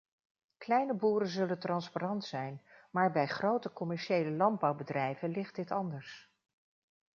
[0.57, 2.61] Kleine boeren zullen transparant zijn,
[2.91, 6.29] maar bij grote commerciële landbouwbedrijven ligt dit anders.